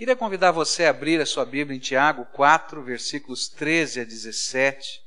[0.00, 4.98] Queria convidar você a abrir a sua Bíblia em Tiago 4, versículos 13 a 17,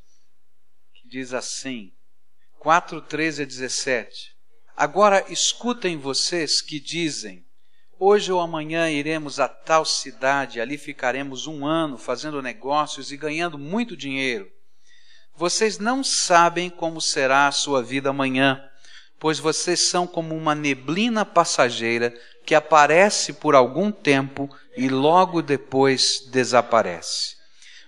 [0.93, 1.91] que diz assim:
[2.59, 4.35] 4, 13 a 17.
[4.77, 7.43] Agora escutem vocês que dizem:
[7.97, 13.57] Hoje ou amanhã iremos a tal cidade, ali ficaremos um ano fazendo negócios e ganhando
[13.57, 14.47] muito dinheiro.
[15.35, 18.63] Vocês não sabem como será a sua vida amanhã,
[19.19, 22.13] pois vocês são como uma neblina passageira
[22.45, 27.35] que aparece por algum tempo e logo depois desaparece.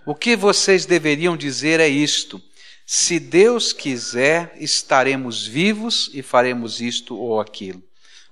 [0.06, 2.42] O que vocês deveriam dizer é isto:
[2.86, 7.82] se Deus quiser, estaremos vivos e faremos isto ou aquilo.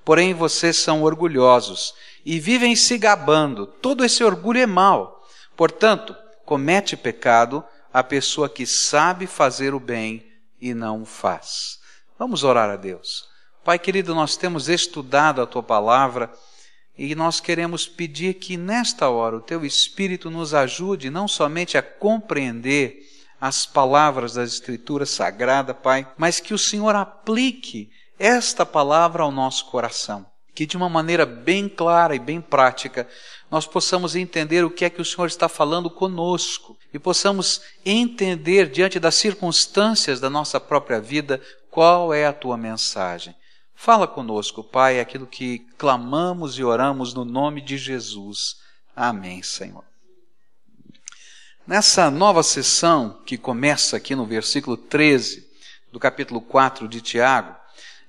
[0.05, 1.93] Porém, vocês são orgulhosos
[2.25, 3.65] e vivem se gabando.
[3.65, 5.25] Todo esse orgulho é mau.
[5.55, 10.25] Portanto, comete pecado a pessoa que sabe fazer o bem
[10.59, 11.79] e não o faz.
[12.17, 13.32] Vamos orar a Deus.
[13.63, 16.29] Pai querido, nós temos estudado a tua palavra
[16.97, 21.81] e nós queremos pedir que nesta hora o teu Espírito nos ajude não somente a
[21.81, 29.31] compreender as palavras da Escritura Sagrada, Pai, mas que o Senhor aplique esta palavra ao
[29.31, 30.25] nosso coração.
[30.53, 33.07] Que de uma maneira bem clara e bem prática
[33.49, 38.69] nós possamos entender o que é que o Senhor está falando conosco e possamos entender,
[38.69, 41.39] diante das circunstâncias da nossa própria vida,
[41.71, 43.33] qual é a tua mensagem.
[43.75, 48.57] Fala conosco, Pai, aquilo que clamamos e oramos no nome de Jesus.
[48.95, 49.83] Amém, Senhor.
[51.65, 55.49] Nessa nova sessão que começa aqui no versículo 13
[55.91, 57.55] do capítulo 4 de Tiago,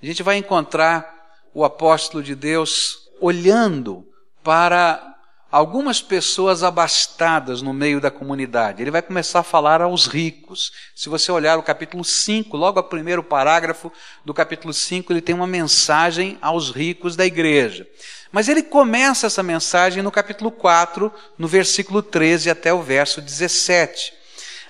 [0.03, 1.15] a gente vai encontrar
[1.55, 4.07] o apóstolo de Deus olhando
[4.43, 5.14] para
[5.55, 8.83] algumas pessoas abastadas no meio da comunidade.
[8.83, 10.73] Ele vai começar a falar aos ricos.
[10.97, 13.93] Se você olhar o capítulo 5, logo ao primeiro parágrafo
[14.25, 17.87] do capítulo 5, ele tem uma mensagem aos ricos da igreja.
[18.33, 24.13] Mas ele começa essa mensagem no capítulo 4, no versículo 13 até o verso 17.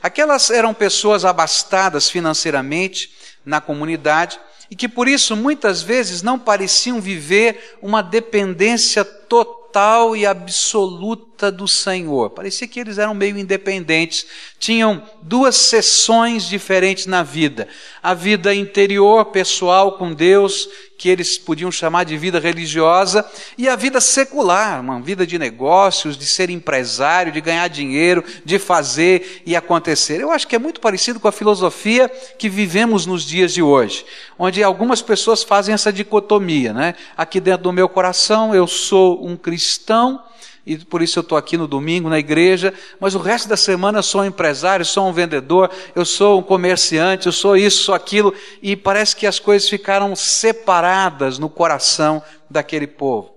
[0.03, 3.11] Aquelas eram pessoas abastadas financeiramente
[3.43, 4.39] na comunidade
[4.71, 11.51] e que por isso muitas vezes não pareciam viver uma dependência total total e absoluta
[11.51, 12.31] do Senhor.
[12.31, 14.25] Parecia que eles eram meio independentes,
[14.57, 17.67] tinham duas sessões diferentes na vida:
[18.05, 23.25] a vida interior, pessoal com Deus, que eles podiam chamar de vida religiosa,
[23.57, 28.59] e a vida secular, uma vida de negócios, de ser empresário, de ganhar dinheiro, de
[28.59, 30.21] fazer e acontecer.
[30.21, 32.07] Eu acho que é muito parecido com a filosofia
[32.39, 34.05] que vivemos nos dias de hoje,
[34.39, 36.95] onde algumas pessoas fazem essa dicotomia, né?
[37.17, 40.23] Aqui dentro do meu coração eu sou um cristão,
[40.67, 43.99] e por isso eu estou aqui no domingo na igreja, mas o resto da semana
[43.99, 47.95] eu sou um empresário, sou um vendedor, eu sou um comerciante, eu sou isso, sou
[47.95, 53.35] aquilo, e parece que as coisas ficaram separadas no coração daquele povo.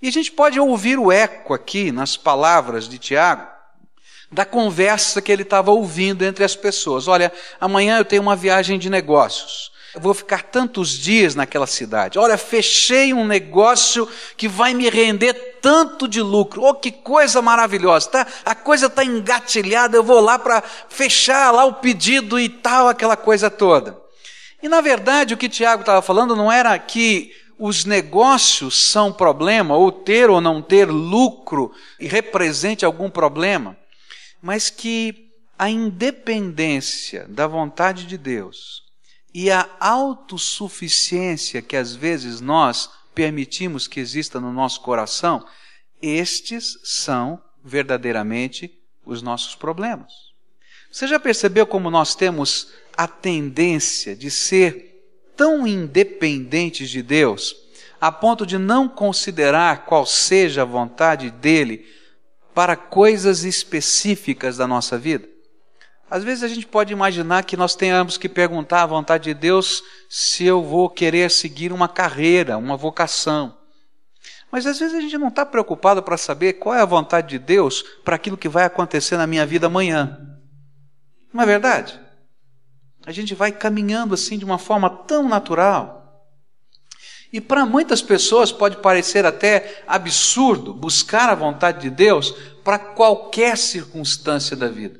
[0.00, 3.46] E a gente pode ouvir o eco aqui nas palavras de Tiago,
[4.32, 7.08] da conversa que ele estava ouvindo entre as pessoas.
[7.08, 7.30] Olha,
[7.60, 9.70] amanhã eu tenho uma viagem de negócios.
[9.94, 12.18] Eu vou ficar tantos dias naquela cidade.
[12.18, 16.62] Olha, fechei um negócio que vai me render tanto de lucro.
[16.62, 18.26] Oh, que coisa maravilhosa, tá?
[18.44, 23.16] A coisa está engatilhada, eu vou lá para fechar lá o pedido e tal, aquela
[23.16, 24.00] coisa toda.
[24.62, 29.76] E na verdade, o que Tiago estava falando não era que os negócios são problema,
[29.76, 33.76] ou ter ou não ter lucro represente algum problema,
[34.40, 38.82] mas que a independência da vontade de Deus
[39.32, 45.46] e a autossuficiência que às vezes nós permitimos que exista no nosso coração,
[46.00, 48.72] estes são verdadeiramente
[49.04, 50.12] os nossos problemas.
[50.90, 54.90] Você já percebeu como nós temos a tendência de ser
[55.36, 57.56] tão independentes de Deus,
[58.00, 61.86] a ponto de não considerar qual seja a vontade dele
[62.52, 65.29] para coisas específicas da nossa vida?
[66.10, 69.80] Às vezes a gente pode imaginar que nós tenhamos que perguntar à vontade de Deus
[70.08, 73.56] se eu vou querer seguir uma carreira, uma vocação.
[74.50, 77.38] Mas às vezes a gente não está preocupado para saber qual é a vontade de
[77.38, 80.18] Deus para aquilo que vai acontecer na minha vida amanhã.
[81.32, 82.00] Não é verdade?
[83.06, 86.26] A gente vai caminhando assim de uma forma tão natural.
[87.32, 92.32] E para muitas pessoas pode parecer até absurdo buscar a vontade de Deus
[92.64, 94.99] para qualquer circunstância da vida.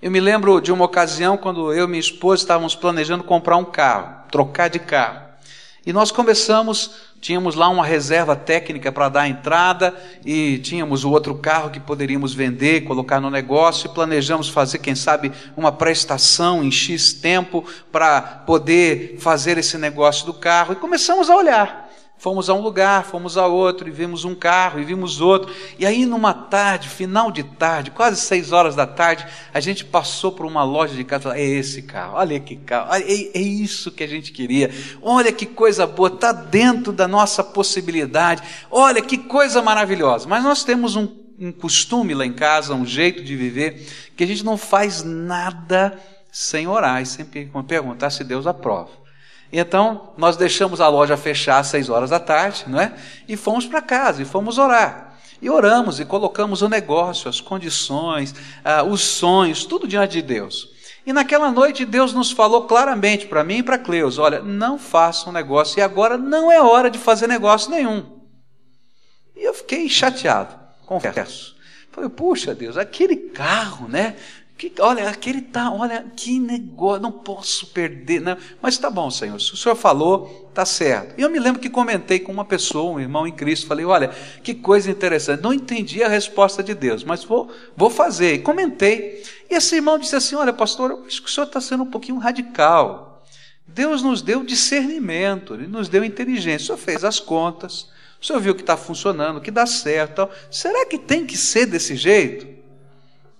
[0.00, 3.64] Eu me lembro de uma ocasião quando eu e minha esposa estávamos planejando comprar um
[3.64, 5.22] carro, trocar de carro.
[5.84, 9.92] E nós começamos, tínhamos lá uma reserva técnica para dar a entrada
[10.24, 14.94] e tínhamos o outro carro que poderíamos vender, colocar no negócio e planejamos fazer, quem
[14.94, 20.74] sabe, uma prestação em X tempo para poder fazer esse negócio do carro.
[20.74, 21.87] E começamos a olhar
[22.18, 25.54] Fomos a um lugar, fomos a outro, e vimos um carro, e vimos outro.
[25.78, 29.24] E aí, numa tarde, final de tarde, quase seis horas da tarde,
[29.54, 32.56] a gente passou por uma loja de carro e falou: é esse carro, olha que
[32.56, 34.68] carro, é, é isso que a gente queria.
[35.00, 38.42] Olha que coisa boa, está dentro da nossa possibilidade.
[38.68, 40.28] Olha que coisa maravilhosa.
[40.28, 43.86] Mas nós temos um, um costume lá em casa, um jeito de viver,
[44.16, 45.96] que a gente não faz nada
[46.32, 48.90] sem orar e sempre perguntar se Deus aprova.
[49.52, 52.92] Então, nós deixamos a loja fechar às seis horas da tarde, não é?
[53.26, 55.16] E fomos para casa e fomos orar.
[55.40, 58.34] E oramos e colocamos o negócio, as condições,
[58.64, 60.68] ah, os sonhos, tudo diante de Deus.
[61.06, 65.30] E naquela noite Deus nos falou claramente para mim e para Cleus: olha, não faça
[65.30, 68.18] um negócio e agora não é hora de fazer negócio nenhum.
[69.34, 70.54] E eu fiquei chateado,
[70.84, 71.56] confesso.
[71.92, 74.16] Falei, puxa Deus, aquele carro, né?
[74.58, 78.20] Que, olha, aquele tá, olha, que negócio, não posso perder.
[78.20, 78.36] Não.
[78.60, 81.14] Mas tá bom, Senhor, se o Senhor falou, tá certo.
[81.16, 84.10] E eu me lembro que comentei com uma pessoa, um irmão em Cristo, falei, olha,
[84.42, 85.44] que coisa interessante.
[85.44, 88.34] Não entendi a resposta de Deus, mas vou, vou fazer.
[88.34, 89.22] E comentei.
[89.48, 91.90] E esse irmão disse assim: olha, pastor, eu acho que o senhor está sendo um
[91.90, 93.24] pouquinho radical.
[93.64, 96.64] Deus nos deu discernimento, Ele nos deu inteligência.
[96.64, 97.88] O senhor fez as contas,
[98.20, 100.28] o senhor viu que está funcionando, que dá certo.
[100.50, 102.57] Será que tem que ser desse jeito?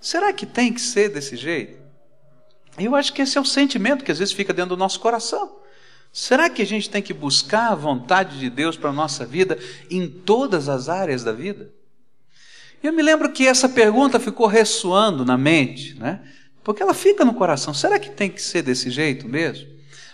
[0.01, 1.79] Será que tem que ser desse jeito?
[2.79, 5.57] Eu acho que esse é o sentimento que às vezes fica dentro do nosso coração.
[6.13, 9.59] Será que a gente tem que buscar a vontade de Deus para a nossa vida
[9.91, 11.71] em todas as áreas da vida?
[12.83, 16.21] Eu me lembro que essa pergunta ficou ressoando na mente, né?
[16.63, 17.75] Porque ela fica no coração.
[17.75, 19.67] Será que tem que ser desse jeito mesmo?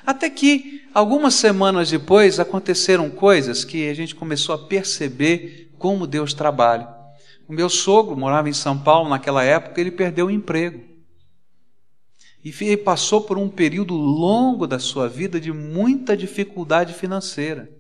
[0.07, 6.33] Até que algumas semanas depois aconteceram coisas que a gente começou a perceber como Deus
[6.33, 6.89] trabalha.
[7.46, 10.82] O meu sogro morava em São Paulo naquela época, ele perdeu o emprego.
[12.44, 17.70] E passou por um período longo da sua vida de muita dificuldade financeira.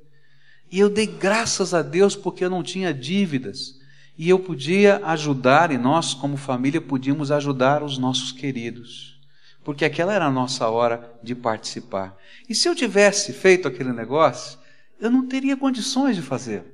[0.72, 3.78] E eu dei graças a Deus porque eu não tinha dívidas.
[4.16, 9.20] E eu podia ajudar, e nós, como família, podíamos ajudar os nossos queridos.
[9.62, 12.16] Porque aquela era a nossa hora de participar.
[12.48, 14.58] E se eu tivesse feito aquele negócio,
[15.00, 16.64] eu não teria condições de fazer.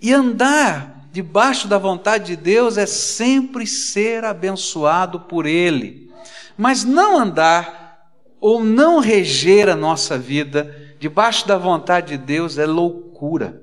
[0.00, 6.10] E andar debaixo da vontade de Deus é sempre ser abençoado por Ele,
[6.56, 8.08] mas não andar
[8.40, 13.60] ou não reger a nossa vida debaixo da vontade de Deus é loucura.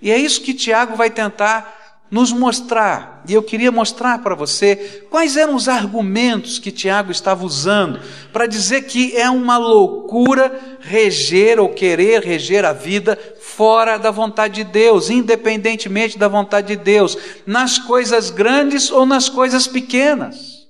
[0.00, 1.81] E é isso que Tiago vai tentar
[2.12, 7.42] nos mostrar, e eu queria mostrar para você quais eram os argumentos que Tiago estava
[7.42, 7.98] usando
[8.30, 14.56] para dizer que é uma loucura reger ou querer reger a vida fora da vontade
[14.56, 17.16] de Deus, independentemente da vontade de Deus,
[17.46, 20.68] nas coisas grandes ou nas coisas pequenas.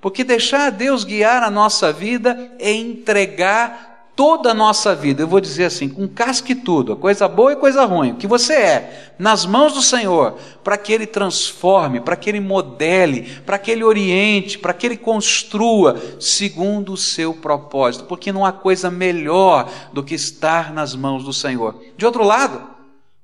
[0.00, 5.40] Porque deixar Deus guiar a nossa vida é entregar toda a nossa vida, eu vou
[5.40, 8.52] dizer assim, com casca e tudo, a coisa boa e coisa ruim, o que você
[8.52, 13.70] é, nas mãos do Senhor, para que Ele transforme, para que Ele modele, para que
[13.70, 19.70] Ele oriente, para que Ele construa segundo o seu propósito, porque não há coisa melhor
[19.92, 21.80] do que estar nas mãos do Senhor.
[21.96, 22.60] De outro lado,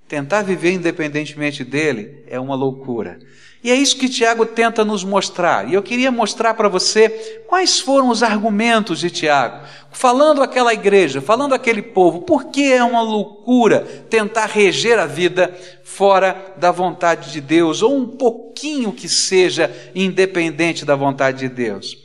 [0.07, 3.19] tentar viver independentemente dele é uma loucura.
[3.65, 5.67] E é isso que Tiago tenta nos mostrar.
[5.67, 7.09] E eu queria mostrar para você
[7.49, 12.85] quais foram os argumentos de Tiago, falando aquela igreja, falando aquele povo, por que é
[12.85, 13.81] uma loucura
[14.11, 20.85] tentar reger a vida fora da vontade de Deus, ou um pouquinho que seja independente
[20.85, 21.97] da vontade de Deus.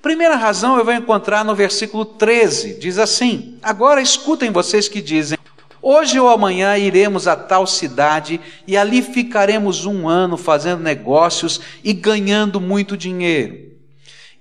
[0.00, 5.37] Primeira razão eu vou encontrar no versículo 13, diz assim: Agora escutem vocês que dizem:
[5.90, 11.94] Hoje ou amanhã iremos a tal cidade e ali ficaremos um ano fazendo negócios e
[11.94, 13.72] ganhando muito dinheiro.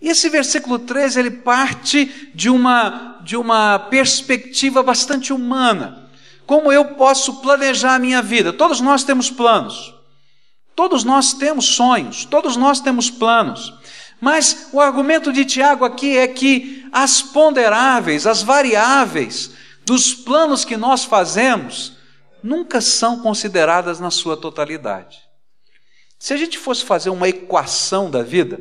[0.01, 6.10] E esse versículo 13 ele parte de uma, de uma perspectiva bastante humana.
[6.46, 8.51] Como eu posso planejar a minha vida?
[8.51, 9.96] Todos nós temos planos.
[10.75, 13.74] Todos nós temos sonhos, todos nós temos planos.
[14.20, 19.56] Mas o argumento de Tiago aqui é que as ponderáveis, as variáveis,
[19.88, 21.94] dos planos que nós fazemos
[22.44, 25.17] nunca são consideradas na sua totalidade.
[26.20, 28.60] Se a gente fosse fazer uma equação da vida,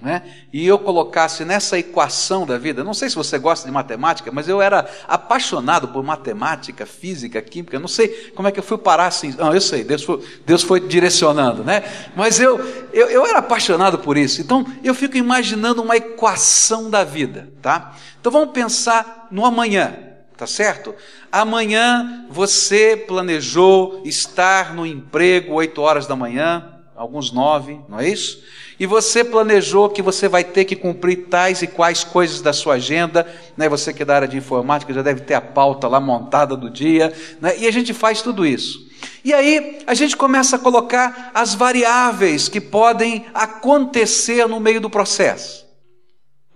[0.00, 0.22] né,
[0.52, 4.46] e eu colocasse nessa equação da vida, não sei se você gosta de matemática, mas
[4.46, 9.06] eu era apaixonado por matemática, física, química, não sei como é que eu fui parar
[9.06, 9.34] assim.
[9.38, 11.82] Não, eu sei, Deus foi, Deus foi direcionando, né?
[12.14, 12.58] Mas eu,
[12.92, 14.42] eu, eu era apaixonado por isso.
[14.42, 17.96] Então eu fico imaginando uma equação da vida, tá?
[18.20, 19.96] Então vamos pensar no amanhã,
[20.36, 20.94] tá certo?
[21.32, 28.44] Amanhã você planejou estar no emprego 8 horas da manhã, alguns nove, não é isso?
[28.78, 32.74] E você planejou que você vai ter que cumprir tais e quais coisas da sua
[32.74, 33.68] agenda, né?
[33.68, 36.68] Você que é da área de informática já deve ter a pauta lá montada do
[36.68, 37.58] dia, né?
[37.58, 38.86] E a gente faz tudo isso.
[39.24, 44.90] E aí a gente começa a colocar as variáveis que podem acontecer no meio do
[44.90, 45.66] processo.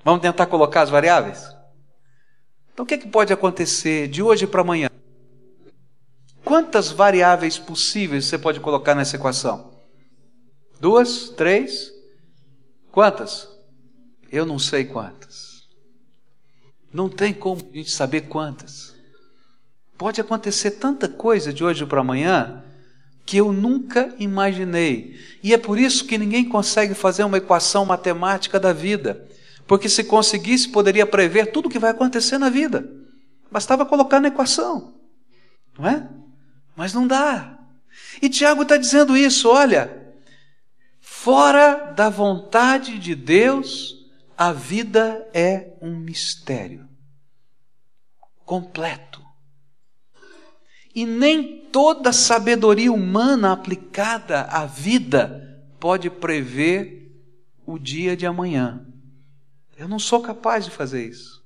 [0.04, 1.48] Vamos tentar colocar as variáveis?
[2.72, 4.90] Então o que, é que pode acontecer de hoje para amanhã?
[6.44, 9.70] Quantas variáveis possíveis você pode colocar nessa equação?
[10.80, 11.30] Duas?
[11.30, 11.99] Três?
[12.90, 13.48] Quantas?
[14.30, 15.68] Eu não sei quantas.
[16.92, 18.94] Não tem como a gente saber quantas.
[19.96, 22.64] Pode acontecer tanta coisa de hoje para amanhã
[23.24, 25.16] que eu nunca imaginei.
[25.42, 29.28] E é por isso que ninguém consegue fazer uma equação matemática da vida.
[29.66, 32.90] Porque se conseguisse, poderia prever tudo o que vai acontecer na vida.
[33.52, 34.94] Bastava colocar na equação.
[35.78, 36.08] Não é?
[36.74, 37.58] Mas não dá.
[38.20, 39.99] E Tiago está dizendo isso: olha,
[41.22, 44.06] fora da vontade de Deus,
[44.38, 46.88] a vida é um mistério
[48.42, 49.20] completo.
[50.94, 57.12] E nem toda sabedoria humana aplicada à vida pode prever
[57.66, 58.86] o dia de amanhã.
[59.76, 61.44] Eu não sou capaz de fazer isso.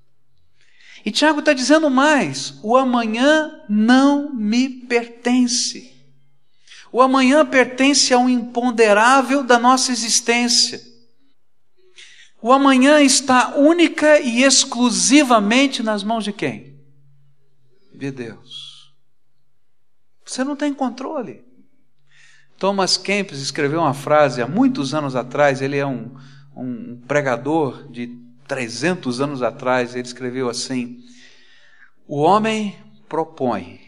[1.04, 5.93] E Tiago está dizendo mais: o amanhã não me pertence.
[6.94, 10.80] O amanhã pertence ao imponderável da nossa existência.
[12.40, 16.78] O amanhã está única e exclusivamente nas mãos de quem?
[17.92, 18.94] De Deus.
[20.24, 21.44] Você não tem controle.
[22.60, 26.16] Thomas Kempis escreveu uma frase há muitos anos atrás, ele é um,
[26.56, 31.02] um pregador de 300 anos atrás, ele escreveu assim:
[32.06, 33.80] O homem propõe,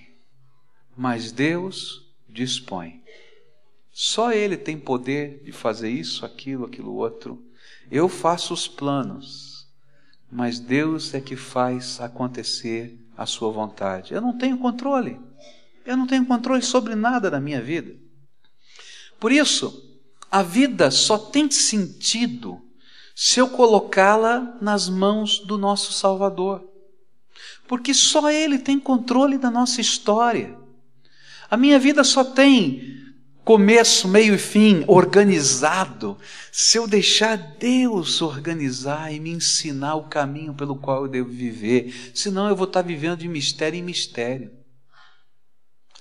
[0.96, 2.04] mas Deus
[2.36, 3.02] dispõe.
[3.90, 7.42] Só Ele tem poder de fazer isso, aquilo, aquilo outro.
[7.90, 9.66] Eu faço os planos,
[10.30, 14.12] mas Deus é que faz acontecer a sua vontade.
[14.12, 15.18] Eu não tenho controle.
[15.84, 17.96] Eu não tenho controle sobre nada da minha vida.
[19.18, 19.98] Por isso,
[20.30, 22.60] a vida só tem sentido
[23.14, 26.62] se eu colocá-la nas mãos do nosso Salvador.
[27.66, 30.65] Porque só Ele tem controle da nossa história.
[31.50, 32.96] A minha vida só tem
[33.46, 36.18] começo, meio e fim organizado
[36.50, 42.10] se eu deixar Deus organizar e me ensinar o caminho pelo qual eu devo viver.
[42.12, 44.50] Senão eu vou estar vivendo de mistério em mistério.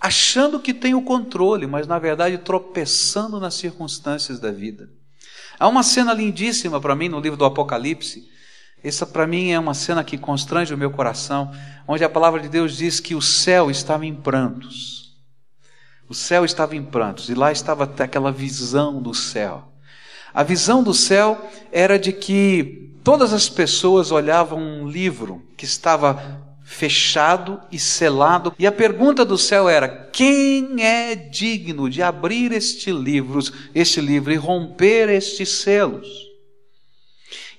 [0.02, 4.90] Achando que tenho controle, mas na verdade tropeçando nas circunstâncias da vida.
[5.60, 8.28] Há uma cena lindíssima para mim no livro do Apocalipse.
[8.84, 11.52] Essa para mim é uma cena que constrange o meu coração,
[11.88, 15.05] onde a palavra de Deus diz que o céu estava em prantos.
[16.08, 19.72] O céu estava em prantos e lá estava aquela visão do céu.
[20.34, 26.44] A visão do céu era de que todas as pessoas olhavam um livro que estava
[26.66, 28.54] fechado e selado.
[28.58, 33.40] E a pergunta do céu era: quem é digno de abrir este livro,
[33.74, 36.25] este livro e romper estes selos?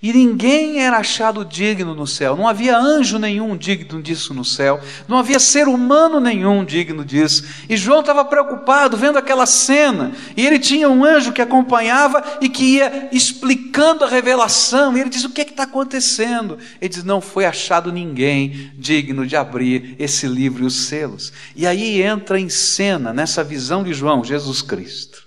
[0.06, 4.80] E ninguém era achado digno no céu, não havia anjo nenhum digno disso no céu,
[5.08, 7.44] não havia ser humano nenhum digno disso.
[7.68, 12.48] E João estava preocupado vendo aquela cena, e ele tinha um anjo que acompanhava e
[12.48, 16.56] que ia explicando a revelação, e ele diz: O que é está acontecendo?
[16.80, 21.32] Ele diz: Não foi achado ninguém digno de abrir esse livro e os selos.
[21.56, 25.26] E aí entra em cena, nessa visão de João, Jesus Cristo.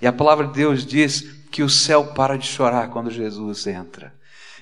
[0.00, 4.12] E a palavra de Deus diz que o céu para de chorar quando Jesus entra.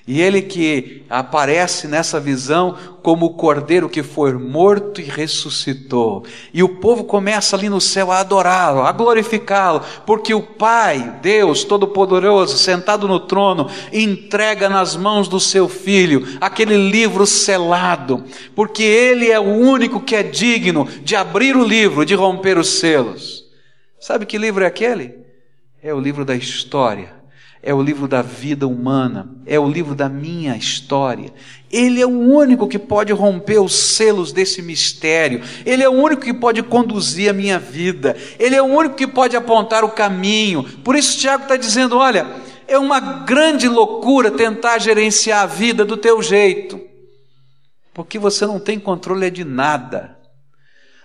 [0.07, 6.23] E ele que aparece nessa visão como o cordeiro que foi morto e ressuscitou.
[6.53, 11.65] E o povo começa ali no céu a adorá-lo, a glorificá-lo, porque o Pai, Deus
[11.65, 18.23] Todo-Poderoso, sentado no trono, entrega nas mãos do seu filho aquele livro selado,
[18.55, 22.79] porque ele é o único que é digno de abrir o livro, de romper os
[22.79, 23.43] selos.
[23.99, 25.26] Sabe que livro é aquele?
[25.81, 27.13] É o livro da história,
[27.61, 31.31] é o livro da vida humana, é o livro da minha história.
[31.71, 35.41] Ele é o único que pode romper os selos desse mistério.
[35.65, 38.15] Ele é o único que pode conduzir a minha vida.
[38.39, 40.63] Ele é o único que pode apontar o caminho.
[40.63, 42.27] Por isso, Tiago está dizendo: olha,
[42.67, 46.81] é uma grande loucura tentar gerenciar a vida do teu jeito,
[47.93, 50.17] porque você não tem controle de nada.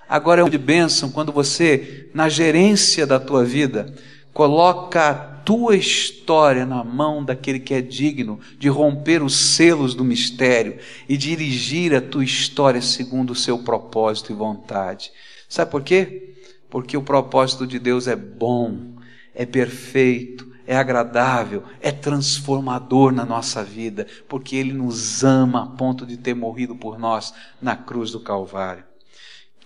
[0.08, 3.94] Agora é de bênção quando você, na gerência da tua vida,
[4.32, 10.04] Coloca a tua história na mão daquele que é digno de romper os selos do
[10.04, 15.12] mistério e dirigir a tua história segundo o seu propósito e vontade.
[15.48, 16.34] Sabe por quê?
[16.70, 18.94] Porque o propósito de Deus é bom,
[19.34, 26.06] é perfeito, é agradável, é transformador na nossa vida, porque Ele nos ama a ponto
[26.06, 28.84] de ter morrido por nós na cruz do Calvário.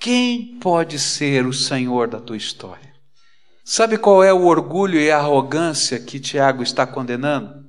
[0.01, 2.96] Quem pode ser o Senhor da tua história?
[3.69, 7.67] Sabe qual é o orgulho e a arrogância que Tiago está condenando?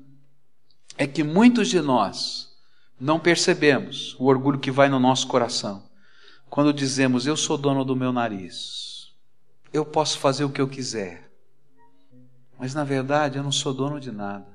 [0.96, 2.56] É que muitos de nós
[3.02, 5.90] não percebemos o orgulho que vai no nosso coração
[6.52, 9.12] quando dizemos: Eu sou dono do meu nariz,
[9.74, 11.32] eu posso fazer o que eu quiser.
[12.60, 14.48] Mas na verdade eu não sou dono de nada,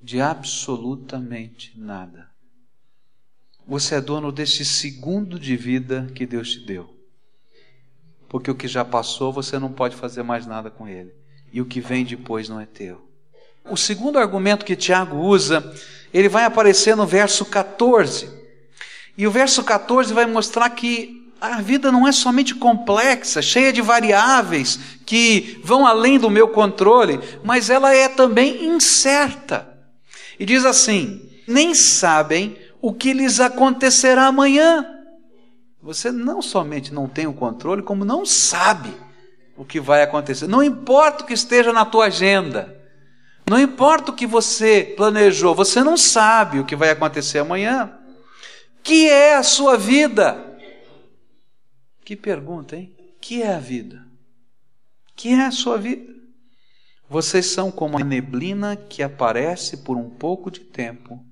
[0.00, 2.30] de absolutamente nada.
[3.66, 6.91] Você é dono deste segundo de vida que Deus te deu.
[8.32, 11.12] Porque o que já passou você não pode fazer mais nada com ele.
[11.52, 13.06] E o que vem depois não é teu.
[13.70, 15.62] O segundo argumento que Tiago usa,
[16.14, 18.30] ele vai aparecer no verso 14.
[19.18, 23.82] E o verso 14 vai mostrar que a vida não é somente complexa, cheia de
[23.82, 29.68] variáveis que vão além do meu controle, mas ela é também incerta.
[30.40, 35.01] E diz assim: nem sabem o que lhes acontecerá amanhã.
[35.82, 38.94] Você não somente não tem o controle, como não sabe
[39.56, 40.46] o que vai acontecer.
[40.46, 42.80] Não importa o que esteja na tua agenda,
[43.50, 47.98] não importa o que você planejou, você não sabe o que vai acontecer amanhã.
[48.82, 50.58] Que é a sua vida?
[52.04, 52.96] Que pergunta, hein?
[53.20, 54.04] Que é a vida?
[55.14, 56.12] Que é a sua vida?
[57.08, 61.24] Vocês são como a neblina que aparece por um pouco de tempo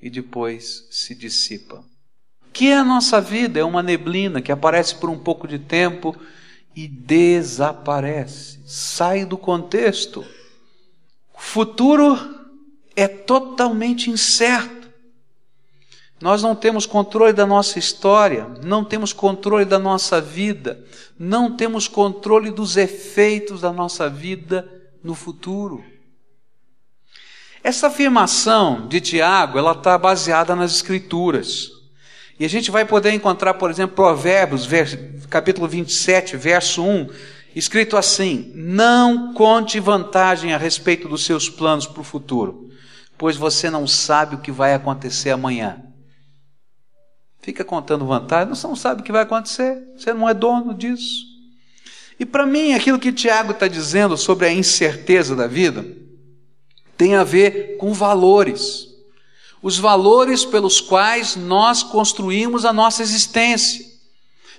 [0.00, 1.84] e depois se dissipa.
[2.58, 3.60] Que é a nossa vida?
[3.60, 6.16] É uma neblina que aparece por um pouco de tempo
[6.74, 10.26] e desaparece, sai do contexto.
[11.32, 12.18] O futuro
[12.96, 14.90] é totalmente incerto.
[16.20, 20.84] Nós não temos controle da nossa história, não temos controle da nossa vida,
[21.16, 24.68] não temos controle dos efeitos da nossa vida
[25.00, 25.84] no futuro.
[27.62, 31.77] Essa afirmação de Tiago, ela está baseada nas Escrituras.
[32.38, 34.68] E a gente vai poder encontrar, por exemplo, Provérbios,
[35.28, 37.08] capítulo 27, verso 1,
[37.54, 42.70] escrito assim: Não conte vantagem a respeito dos seus planos para o futuro,
[43.16, 45.82] pois você não sabe o que vai acontecer amanhã.
[47.40, 51.26] Fica contando vantagem, você não sabe o que vai acontecer, você não é dono disso.
[52.20, 55.84] E para mim, aquilo que Tiago está dizendo sobre a incerteza da vida
[56.96, 58.87] tem a ver com valores.
[59.62, 63.88] Os valores pelos quais nós construímos a nossa existência.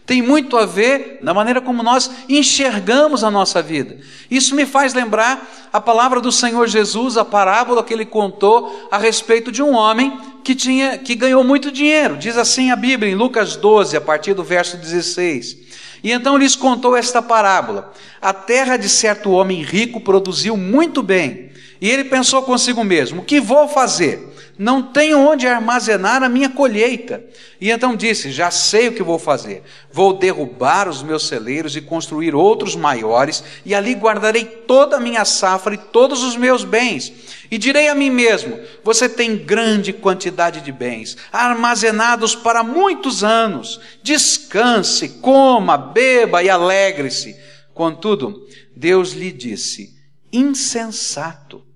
[0.10, 4.00] Tem muito a ver na maneira como nós enxergamos a nossa vida.
[4.30, 8.98] Isso me faz lembrar a palavra do Senhor Jesus, a parábola que ele contou a
[8.98, 12.18] respeito de um homem que tinha que ganhou muito dinheiro.
[12.18, 15.58] Diz assim a Bíblia em Lucas 12, a partir do verso 16.
[16.04, 21.52] E então lhes contou esta parábola: A terra de certo homem rico produziu muito bem.
[21.80, 24.28] E ele pensou consigo mesmo: O que vou fazer?
[24.60, 27.24] Não tenho onde armazenar a minha colheita.
[27.62, 29.64] E então disse: Já sei o que vou fazer.
[29.90, 35.24] Vou derrubar os meus celeiros e construir outros maiores, e ali guardarei toda a minha
[35.24, 37.10] safra e todos os meus bens.
[37.50, 43.80] E direi a mim mesmo: Você tem grande quantidade de bens, armazenados para muitos anos.
[44.04, 47.34] Descanse, coma, beba e alegre-se.
[47.74, 48.46] Contudo,
[48.76, 49.96] Deus lhe disse:
[50.34, 51.69] Insensato,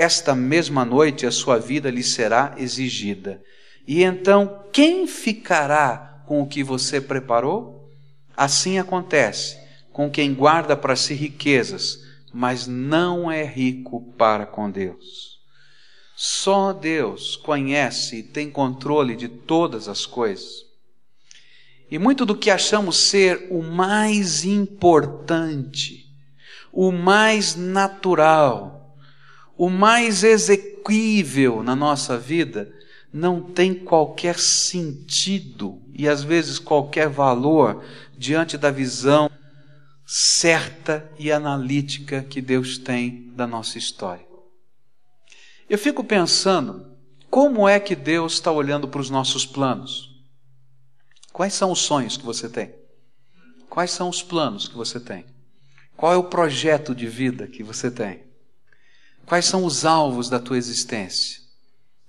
[0.00, 3.42] esta mesma noite a sua vida lhe será exigida.
[3.86, 7.90] E então, quem ficará com o que você preparou?
[8.36, 9.58] Assim acontece
[9.92, 15.40] com quem guarda para si riquezas mas não é rico para com Deus.
[16.16, 20.66] Só Deus conhece e tem controle de todas as coisas.
[21.90, 26.06] E muito do que achamos ser o mais importante,
[26.72, 28.89] o mais natural,
[29.60, 32.74] o mais exequível na nossa vida,
[33.12, 37.84] não tem qualquer sentido e às vezes qualquer valor
[38.16, 39.30] diante da visão
[40.06, 44.26] certa e analítica que Deus tem da nossa história.
[45.68, 46.96] Eu fico pensando,
[47.28, 50.24] como é que Deus está olhando para os nossos planos?
[51.34, 52.74] Quais são os sonhos que você tem?
[53.68, 55.26] Quais são os planos que você tem?
[55.98, 58.29] Qual é o projeto de vida que você tem?
[59.30, 61.38] Quais são os alvos da tua existência?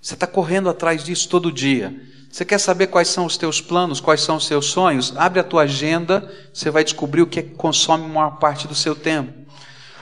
[0.01, 2.01] Você está correndo atrás disso todo dia.
[2.31, 5.15] Você quer saber quais são os teus planos, quais são os seus sonhos?
[5.15, 8.73] Abre a tua agenda, você vai descobrir o que, que consome a maior parte do
[8.73, 9.31] seu tempo.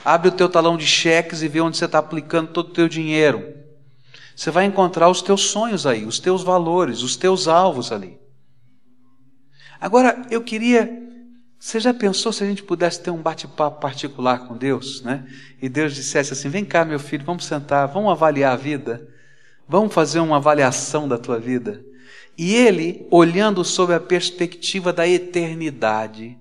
[0.02, 2.88] Abre o teu talão de cheques e vê onde você está aplicando todo o teu
[2.88, 3.54] dinheiro.
[4.34, 8.18] Você vai encontrar os teus sonhos aí, os teus valores, os teus alvos ali.
[9.78, 11.09] Agora, eu queria
[11.60, 15.28] Você já pensou se a gente pudesse ter um bate-papo particular com Deus, né?
[15.60, 19.06] E Deus dissesse assim: vem cá, meu filho, vamos sentar, vamos avaliar a vida,
[19.68, 21.84] vamos fazer uma avaliação da tua vida.
[22.36, 26.38] E ele, olhando sob a perspectiva da eternidade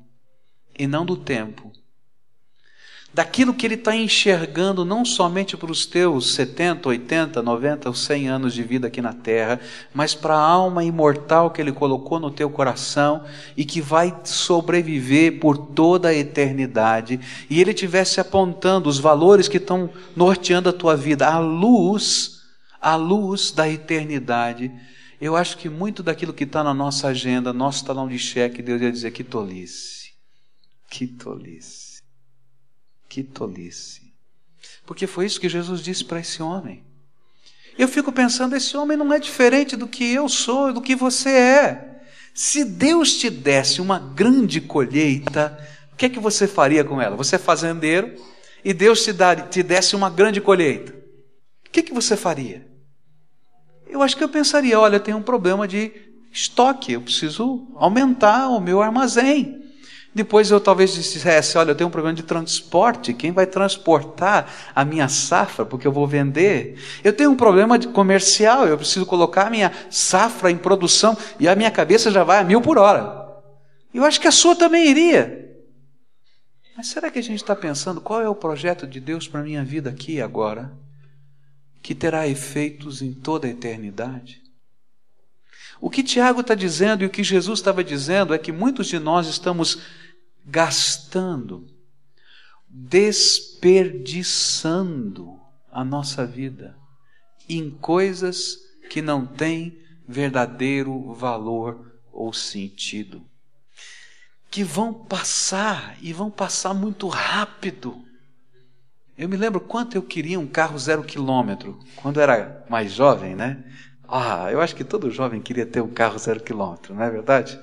[0.77, 1.69] e não do tempo,
[3.19, 8.29] daquilo que ele está enxergando não somente para os teus 70, 80, 90 ou 100
[8.29, 9.60] anos de vida aqui na terra,
[9.93, 13.25] mas para a alma imortal que ele colocou no teu coração
[13.58, 19.58] e que vai sobreviver por toda a eternidade, e ele tivesse apontando os valores que
[19.58, 22.43] estão norteando a tua vida à luz,
[22.82, 24.71] à luz da eternidade.
[25.19, 28.82] Eu acho que muito daquilo que está na nossa agenda, nosso talão de cheque, Deus
[28.82, 30.13] ia dizer que tolice.
[30.89, 31.88] Que tolice.
[33.10, 34.13] Que tolice.
[34.86, 36.84] Porque foi isso que Jesus disse para esse homem.
[37.78, 41.30] Eu fico pensando, esse homem não é diferente do que eu sou, do que você
[41.30, 42.02] é.
[42.34, 45.58] Se Deus te desse uma grande colheita,
[45.91, 47.15] o que é que você faria com ela?
[47.15, 48.15] Você é fazendeiro
[48.63, 49.12] e Deus te,
[49.50, 50.93] te desse uma grande colheita.
[51.65, 52.67] O que, é que você faria?
[53.88, 55.91] Eu acho que eu pensaria: olha, eu tenho um problema de
[56.32, 59.59] estoque, eu preciso aumentar o meu armazém.
[60.13, 64.84] Depois eu talvez dissesse: Olha, eu tenho um problema de transporte, quem vai transportar a
[64.84, 66.80] minha safra, porque eu vou vender?
[67.04, 71.48] Eu tenho um problema de comercial, eu preciso colocar a minha safra em produção e
[71.48, 73.28] a minha cabeça já vai a mil por hora.
[73.93, 75.48] Eu acho que a sua também iria.
[76.76, 79.43] Mas será que a gente está pensando qual é o projeto de Deus para a
[79.43, 80.72] minha vida aqui e agora,
[81.82, 84.49] que terá efeitos em toda a eternidade?
[85.82, 89.00] O que Tiago está dizendo e o que Jesus estava dizendo é que muitos de
[89.00, 89.80] nós estamos
[90.46, 91.65] gastando,
[92.68, 95.39] desperdiçando
[95.72, 96.76] a nossa vida
[97.48, 98.58] em coisas
[98.89, 103.24] que não têm verdadeiro valor ou sentido.
[104.52, 108.04] Que vão passar e vão passar muito rápido.
[109.18, 113.63] Eu me lembro quanto eu queria um carro zero quilômetro, quando era mais jovem, né?
[114.12, 117.60] Ah, eu acho que todo jovem queria ter um carro zero quilômetro, não é verdade?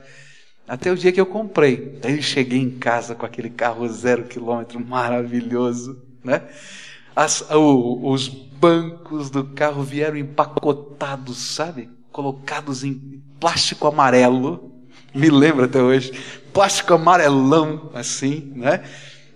[0.68, 1.98] Até o dia que eu comprei.
[2.00, 6.42] Daí eu cheguei em casa com aquele carro zero quilômetro maravilhoso, né?
[7.14, 11.88] As, o, os bancos do carro vieram empacotados, sabe?
[12.12, 14.72] Colocados em plástico amarelo.
[15.14, 16.12] Me lembro até hoje.
[16.52, 18.84] Plástico amarelão, assim, né?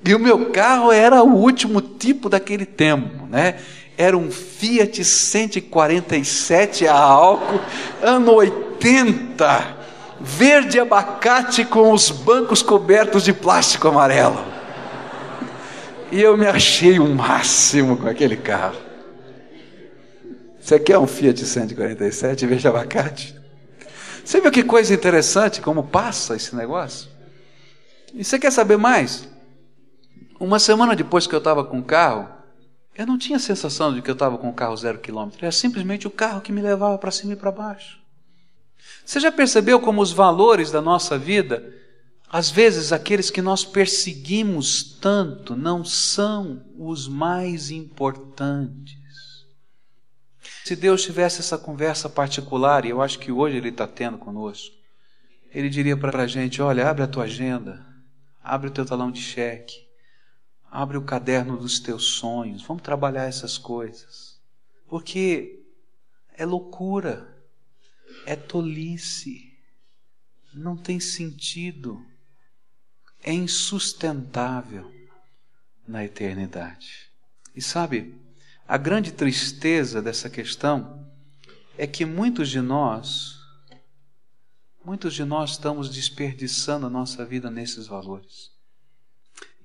[0.04, 3.58] E o meu carro era o último tipo daquele tempo, né?
[4.00, 7.60] Era um Fiat 147 a álcool,
[8.00, 9.76] ano 80,
[10.18, 14.42] verde abacate com os bancos cobertos de plástico amarelo.
[16.10, 18.78] E eu me achei o máximo com aquele carro.
[20.58, 23.38] Você quer um Fiat 147 verde abacate?
[24.24, 27.10] Você viu que coisa interessante como passa esse negócio?
[28.14, 29.28] E você quer saber mais?
[30.40, 32.39] Uma semana depois que eu estava com o carro,
[32.94, 35.44] eu não tinha a sensação de que eu estava com o carro zero quilômetro.
[35.44, 38.00] Era simplesmente o carro que me levava para cima e para baixo.
[39.04, 41.74] Você já percebeu como os valores da nossa vida,
[42.28, 48.98] às vezes aqueles que nós perseguimos tanto, não são os mais importantes?
[50.64, 54.76] Se Deus tivesse essa conversa particular, e eu acho que hoje Ele está tendo conosco,
[55.52, 57.84] Ele diria para a gente: olha, abre a tua agenda,
[58.42, 59.89] abre o teu talão de cheque,
[60.70, 62.62] Abre o caderno dos teus sonhos.
[62.62, 64.40] Vamos trabalhar essas coisas.
[64.86, 65.62] Porque
[66.34, 67.36] é loucura,
[68.24, 69.56] é tolice,
[70.52, 72.04] não tem sentido,
[73.22, 74.90] é insustentável
[75.86, 77.10] na eternidade.
[77.54, 78.14] E sabe,
[78.66, 81.10] a grande tristeza dessa questão
[81.76, 83.38] é que muitos de nós,
[84.84, 88.52] muitos de nós estamos desperdiçando a nossa vida nesses valores.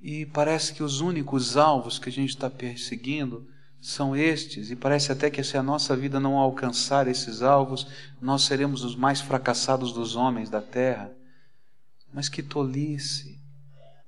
[0.08, 3.50] E parece que os únicos alvos que a gente está perseguindo
[3.82, 7.88] são estes, e parece até que se a nossa vida não alcançar esses alvos,
[8.22, 11.12] nós seremos os mais fracassados dos homens da terra.
[12.14, 13.42] Mas que tolice!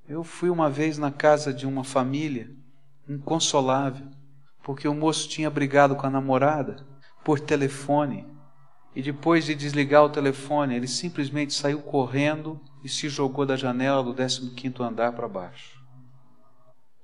[0.07, 2.47] Eu fui uma vez na casa de uma família
[3.09, 4.05] inconsolável,
[4.61, 6.85] porque o moço tinha brigado com a namorada
[7.25, 8.23] por telefone.
[8.95, 14.03] E depois de desligar o telefone, ele simplesmente saiu correndo e se jogou da janela
[14.03, 15.76] do 15 quinto andar para baixo.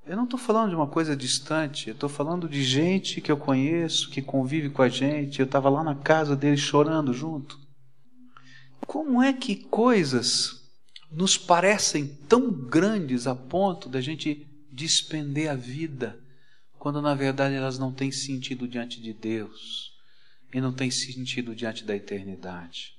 [0.05, 3.37] Eu não estou falando de uma coisa distante, eu estou falando de gente que eu
[3.37, 5.39] conheço, que convive com a gente.
[5.39, 7.57] Eu estava lá na casa dele chorando junto.
[8.85, 10.69] Como é que coisas
[11.09, 16.19] nos parecem tão grandes a ponto da gente despender a vida,
[16.77, 19.93] quando na verdade elas não têm sentido diante de Deus
[20.53, 22.97] e não têm sentido diante da eternidade?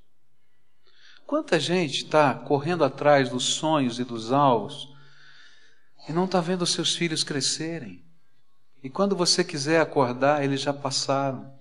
[1.26, 4.93] Quanta gente está correndo atrás dos sonhos e dos alvos
[6.08, 8.04] e não está vendo seus filhos crescerem.
[8.82, 11.52] E quando você quiser acordar, eles já passaram.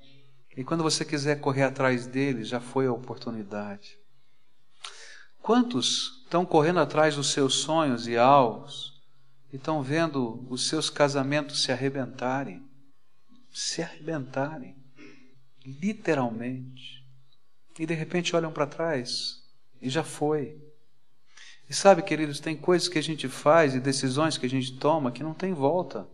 [0.56, 3.98] E quando você quiser correr atrás deles, já foi a oportunidade.
[5.42, 9.02] Quantos estão correndo atrás dos seus sonhos e alvos
[9.52, 12.66] e estão vendo os seus casamentos se arrebentarem?
[13.52, 14.76] Se arrebentarem,
[15.66, 17.06] literalmente.
[17.78, 19.44] E de repente olham para trás
[19.82, 20.58] e já foi.
[21.74, 25.12] E sabe, queridos, tem coisas que a gente faz e decisões que a gente toma
[25.12, 26.08] que não tem volta.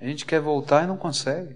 [0.00, 1.54] A gente quer voltar e não consegue.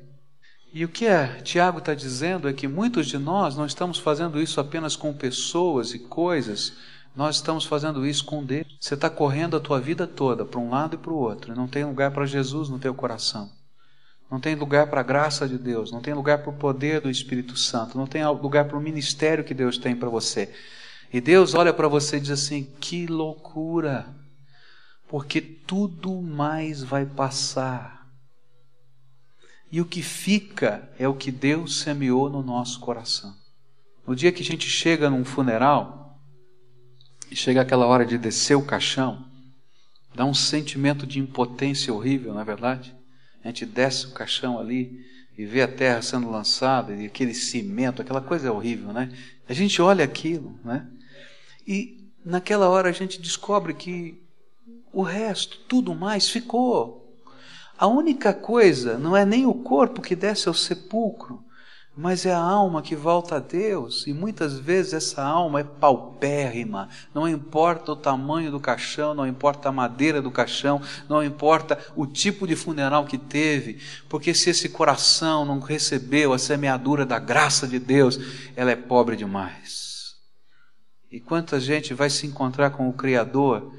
[0.72, 4.40] E o que é, Tiago está dizendo é que muitos de nós não estamos fazendo
[4.40, 6.74] isso apenas com pessoas e coisas,
[7.16, 8.68] nós estamos fazendo isso com Deus.
[8.78, 11.66] Você está correndo a tua vida toda para um lado e para o outro, não
[11.66, 13.50] tem lugar para Jesus no teu coração.
[14.30, 17.10] Não tem lugar para a graça de Deus, não tem lugar para o poder do
[17.10, 20.54] Espírito Santo, não tem lugar para o ministério que Deus tem para você.
[21.14, 24.04] E Deus olha para você e diz assim: que loucura,
[25.06, 28.04] porque tudo mais vai passar.
[29.70, 33.32] E o que fica é o que Deus semeou no nosso coração.
[34.04, 36.18] No dia que a gente chega num funeral,
[37.30, 39.24] e chega aquela hora de descer o caixão,
[40.16, 42.92] dá um sentimento de impotência horrível, não é verdade?
[43.44, 44.98] A gente desce o caixão ali
[45.38, 49.16] e vê a terra sendo lançada e aquele cimento, aquela coisa é horrível, né?
[49.48, 50.90] A gente olha aquilo, né?
[51.66, 54.22] E naquela hora a gente descobre que
[54.92, 57.18] o resto, tudo mais, ficou.
[57.76, 61.42] A única coisa não é nem o corpo que desce ao sepulcro,
[61.96, 66.88] mas é a alma que volta a Deus, e muitas vezes essa alma é paupérrima,
[67.14, 72.04] não importa o tamanho do caixão, não importa a madeira do caixão, não importa o
[72.04, 77.66] tipo de funeral que teve, porque se esse coração não recebeu a semeadura da graça
[77.66, 78.18] de Deus,
[78.56, 79.83] ela é pobre demais.
[81.14, 83.72] E quanta gente vai se encontrar com o Criador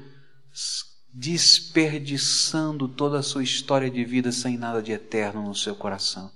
[1.12, 6.30] desperdiçando toda a sua história de vida sem nada de eterno no seu coração.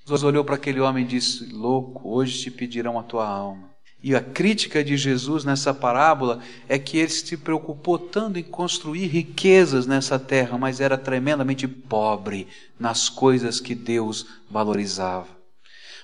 [0.00, 3.70] Jesus olhou para aquele homem e disse: Louco, hoje te pedirão a tua alma.
[4.02, 9.06] E a crítica de Jesus nessa parábola é que ele se preocupou tanto em construir
[9.06, 15.35] riquezas nessa terra, mas era tremendamente pobre nas coisas que Deus valorizava.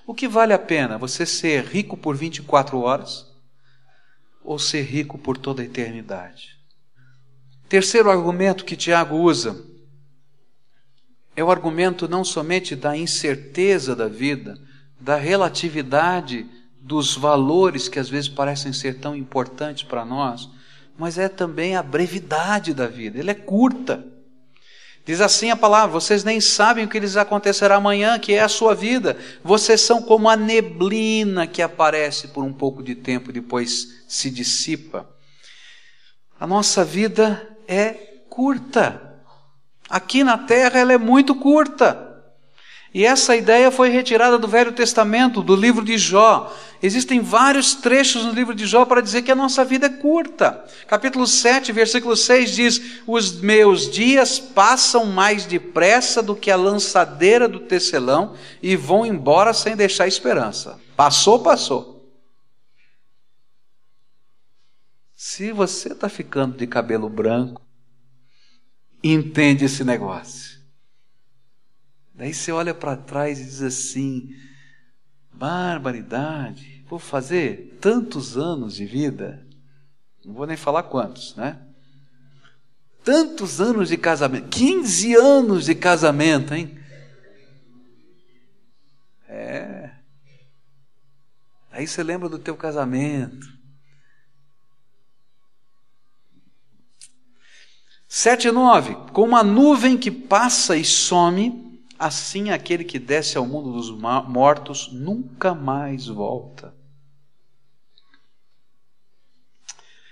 [0.07, 0.99] O que vale a pena?
[0.99, 3.31] Você ser rico por 24 horas
[4.43, 6.59] ou ser rico por toda a eternidade?
[7.69, 9.65] Terceiro argumento que Tiago usa
[11.35, 14.59] é o argumento não somente da incerteza da vida,
[15.01, 16.47] da relatividade
[16.79, 20.51] dos valores que às vezes parecem ser tão importantes para nós,
[20.99, 23.19] mas é também a brevidade da vida.
[23.19, 24.05] Ela é curta.
[25.05, 28.49] Diz assim a palavra: vocês nem sabem o que lhes acontecerá amanhã, que é a
[28.49, 29.17] sua vida.
[29.43, 34.31] Vocês são como a neblina que aparece por um pouco de tempo e depois se
[34.31, 35.09] dissipa.
[36.39, 37.91] A nossa vida é
[38.29, 39.21] curta.
[39.89, 42.12] Aqui na terra ela é muito curta.
[42.95, 46.55] E essa ideia foi retirada do Velho Testamento, do livro de Jó.
[46.83, 50.63] Existem vários trechos no livro de Jó para dizer que a nossa vida é curta.
[50.87, 57.49] Capítulo 7, versículo 6 diz: Os meus dias passam mais depressa do que a lançadeira
[57.49, 60.79] do tecelão e vão embora sem deixar esperança.
[60.95, 61.93] Passou, passou.
[65.15, 67.63] Se você está ficando de cabelo branco,
[69.03, 70.52] entende esse negócio.
[72.15, 74.35] Daí você olha para trás e diz assim:
[75.33, 79.47] barbaridade, vou fazer tantos anos de vida,
[80.25, 81.61] não vou nem falar quantos, né?
[83.03, 86.79] Tantos anos de casamento, 15 anos de casamento, hein?
[89.27, 89.91] É.
[91.73, 93.51] Aí você lembra do teu casamento.
[98.07, 101.72] Sete e nove, com uma nuvem que passa e some,
[102.03, 106.75] assim aquele que desce ao mundo dos mortos nunca mais volta.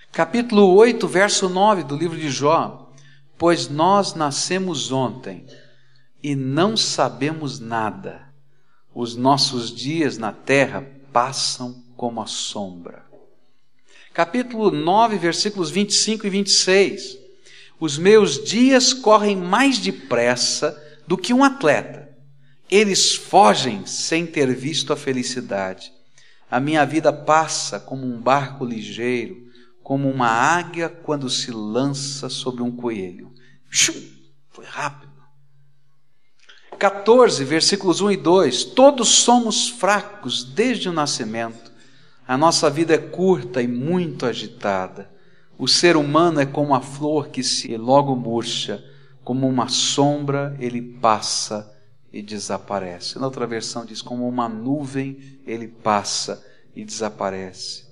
[0.09, 2.93] Capítulo 8, verso 9 do livro de Jó:
[3.37, 5.45] Pois nós nascemos ontem
[6.23, 8.31] e não sabemos nada,
[8.95, 13.05] os nossos dias na terra passam como a sombra.
[14.13, 17.17] Capítulo 9, versículos 25 e 26.
[17.79, 22.07] Os meus dias correm mais depressa do que um atleta.
[22.69, 25.91] Eles fogem sem ter visto a felicidade.
[26.49, 29.45] A minha vida passa como um barco ligeiro,
[29.83, 33.29] como uma águia quando se lança sobre um coelho.
[34.51, 35.11] Foi rápido.
[36.79, 41.73] 14, versículos 1 e 2: Todos somos fracos desde o nascimento.
[42.25, 45.11] A nossa vida é curta e muito agitada.
[45.57, 48.81] O ser humano é como a flor que se logo murcha,
[49.23, 51.71] como uma sombra ele passa
[52.11, 53.17] e desaparece.
[53.17, 57.85] Na outra versão diz como uma nuvem ele passa e desaparece.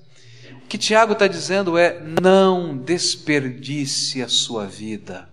[0.64, 5.30] O que Tiago está dizendo é: não desperdice a sua vida.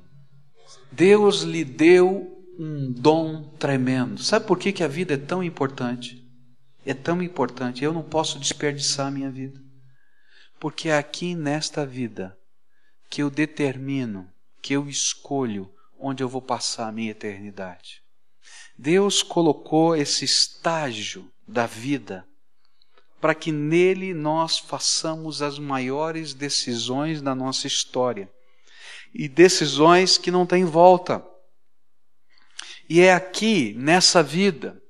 [0.93, 4.23] Deus lhe deu um dom tremendo.
[4.23, 6.25] Sabe por que, que a vida é tão importante?
[6.85, 7.85] É tão importante.
[7.85, 9.61] Eu não posso desperdiçar a minha vida.
[10.59, 12.37] Porque é aqui nesta vida
[13.11, 14.27] que eu determino,
[14.63, 15.71] que eu escolho
[16.07, 18.03] onde eu vou passar a minha eternidade.
[18.79, 22.27] Deus colocou esse estágio da vida
[23.21, 28.31] para que nele nós façamos as maiores decisões da nossa história
[29.13, 31.27] e decisões que não têm volta.
[32.89, 34.81] E é aqui, nessa vida,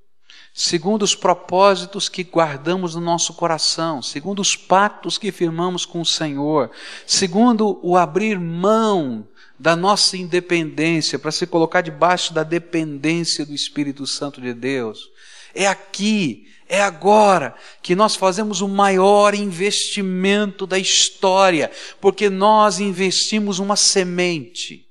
[0.59, 6.07] segundo os propósitos que guardamos no nosso coração, segundo os pactos que firmamos com o
[6.07, 6.71] Senhor,
[7.07, 14.07] segundo o abrir mão da nossa independência para se colocar debaixo da dependência do Espírito
[14.07, 15.11] Santo de Deus.
[15.55, 23.59] É aqui, é agora que nós fazemos o maior investimento da história, porque nós investimos
[23.59, 24.86] uma semente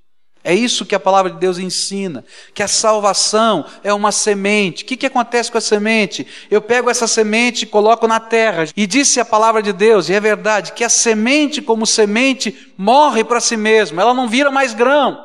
[0.45, 4.83] é isso que a palavra de Deus ensina, que a salvação é uma semente.
[4.83, 6.25] O que, que acontece com a semente?
[6.51, 8.65] Eu pego essa semente e coloco na terra.
[8.77, 13.23] E disse a palavra de Deus, e é verdade, que a semente, como semente, morre
[13.23, 15.19] para si mesma, ela não vira mais grão,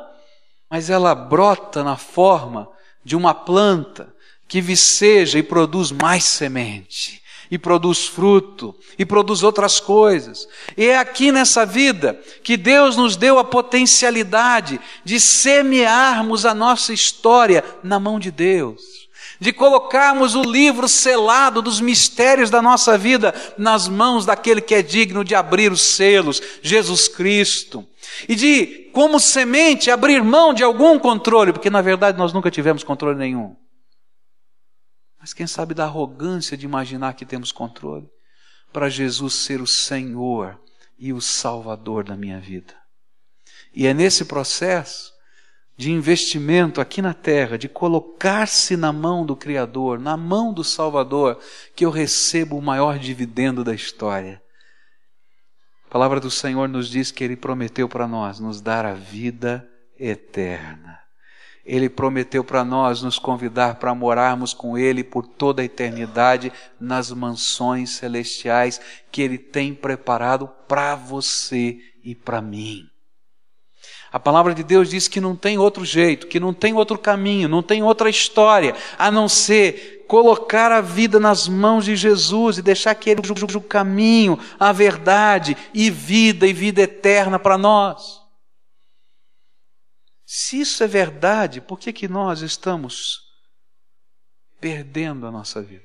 [0.67, 2.67] mas ela brota na forma
[3.03, 4.11] de uma planta
[4.47, 7.20] que viceja e produz mais semente
[7.51, 10.47] e produz fruto e produz outras coisas.
[10.77, 16.93] E é aqui nessa vida que Deus nos deu a potencialidade de semearmos a nossa
[16.93, 19.01] história na mão de Deus.
[19.37, 24.81] De colocarmos o livro selado dos mistérios da nossa vida nas mãos daquele que é
[24.81, 27.85] digno de abrir os selos, Jesus Cristo.
[28.29, 32.83] E de, como semente, abrir mão de algum controle, porque na verdade nós nunca tivemos
[32.83, 33.55] controle nenhum.
[35.21, 38.09] Mas quem sabe da arrogância de imaginar que temos controle,
[38.73, 40.59] para Jesus ser o Senhor
[40.97, 42.73] e o Salvador da minha vida.
[43.73, 45.13] E é nesse processo
[45.77, 51.39] de investimento aqui na terra, de colocar-se na mão do Criador, na mão do Salvador,
[51.75, 54.41] que eu recebo o maior dividendo da história.
[55.85, 59.67] A palavra do Senhor nos diz que Ele prometeu para nós nos dar a vida
[59.99, 60.99] eterna.
[61.65, 67.11] Ele prometeu para nós nos convidar para morarmos com Ele por toda a eternidade nas
[67.11, 72.91] mansões celestiais que Ele tem preparado para você e para mim.
[74.11, 77.47] A palavra de Deus diz que não tem outro jeito, que não tem outro caminho,
[77.47, 82.61] não tem outra história a não ser colocar a vida nas mãos de Jesus e
[82.61, 88.20] deixar que Ele julgue o caminho, a verdade e vida e vida eterna para nós.
[90.33, 93.19] Se isso é verdade, por que, que nós estamos
[94.61, 95.83] perdendo a nossa vida?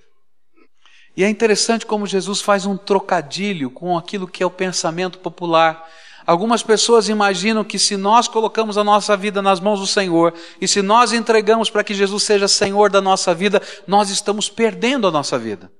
[1.17, 5.85] E é interessante como Jesus faz um trocadilho com aquilo que é o pensamento popular.
[6.25, 10.69] Algumas pessoas imaginam que se nós colocamos a nossa vida nas mãos do Senhor e
[10.69, 15.11] se nós entregamos para que Jesus seja Senhor da nossa vida, nós estamos perdendo a
[15.11, 15.73] nossa vida.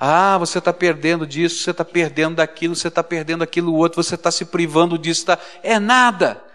[0.00, 4.16] Ah, você está perdendo disso, você está perdendo daquilo, você está perdendo aquilo outro, você
[4.16, 5.26] está se privando disso.
[5.26, 5.38] Tá...
[5.62, 6.47] É nada.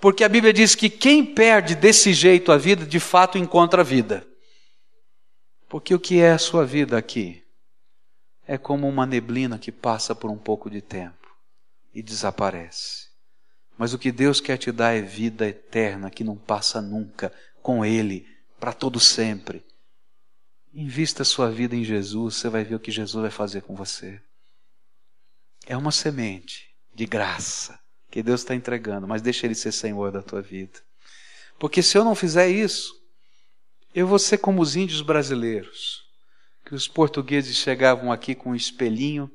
[0.00, 3.84] Porque a Bíblia diz que quem perde desse jeito a vida, de fato encontra a
[3.84, 4.26] vida.
[5.68, 7.44] Porque o que é a sua vida aqui?
[8.46, 11.28] É como uma neblina que passa por um pouco de tempo
[11.92, 13.08] e desaparece.
[13.76, 17.84] Mas o que Deus quer te dar é vida eterna que não passa nunca com
[17.84, 18.26] Ele,
[18.58, 19.64] para todo sempre.
[20.72, 24.20] Invista sua vida em Jesus, você vai ver o que Jesus vai fazer com você.
[25.66, 27.78] É uma semente de graça
[28.10, 30.80] que Deus está entregando, mas deixa Ele ser Senhor da tua vida.
[31.58, 32.94] Porque se eu não fizer isso,
[33.94, 36.04] eu vou ser como os índios brasileiros,
[36.64, 39.30] que os portugueses chegavam aqui com um espelhinho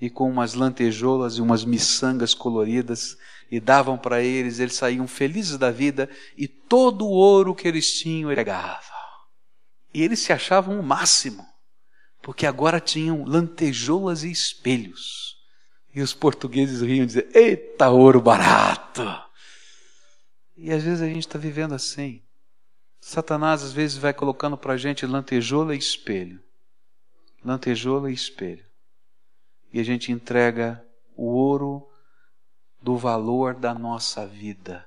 [0.00, 3.16] e com umas lantejoulas e umas miçangas coloridas
[3.50, 8.00] e davam para eles, eles saíam felizes da vida e todo o ouro que eles
[8.00, 8.80] tinham ele pegava.
[9.94, 11.46] E eles se achavam o máximo,
[12.22, 15.21] porque agora tinham lantejoulas e espelhos.
[15.94, 19.02] E os portugueses riam e diziam: Eita, ouro barato!
[20.56, 22.22] E às vezes a gente está vivendo assim.
[23.00, 26.40] Satanás às vezes vai colocando para a gente lantejoula e espelho.
[27.44, 28.64] Lantejoula e espelho.
[29.72, 30.84] E a gente entrega
[31.16, 31.88] o ouro
[32.80, 34.86] do valor da nossa vida,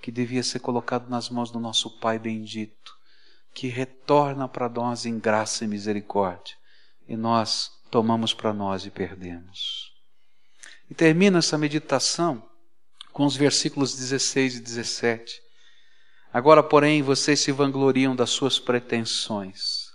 [0.00, 2.96] que devia ser colocado nas mãos do nosso Pai bendito,
[3.52, 6.56] que retorna para nós em graça e misericórdia.
[7.08, 9.89] E nós tomamos para nós e perdemos.
[10.90, 12.42] E termina essa meditação
[13.12, 15.40] com os versículos 16 e 17.
[16.32, 19.90] Agora, porém, vocês se vangloriam das suas pretensões.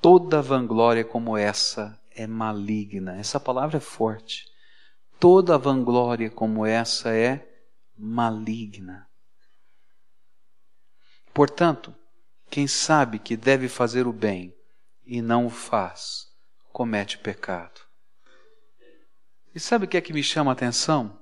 [0.00, 3.16] Toda vanglória como essa é maligna.
[3.16, 4.44] Essa palavra é forte.
[5.18, 7.48] Toda vanglória como essa é
[7.96, 9.08] maligna.
[11.32, 11.94] Portanto,
[12.50, 14.54] quem sabe que deve fazer o bem
[15.04, 16.28] e não o faz,
[16.72, 17.85] comete pecado.
[19.56, 21.18] E sabe o que é que me chama a atenção?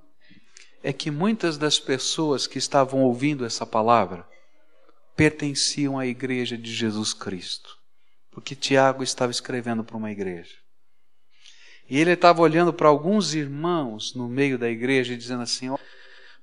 [0.82, 4.26] É que muitas das pessoas que estavam ouvindo essa palavra
[5.14, 7.78] pertenciam à igreja de Jesus Cristo,
[8.32, 10.56] porque Tiago estava escrevendo para uma igreja.
[11.88, 15.68] E ele estava olhando para alguns irmãos no meio da igreja e dizendo assim: